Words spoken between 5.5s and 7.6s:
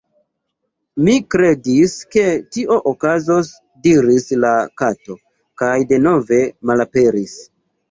kaj denove malaperis.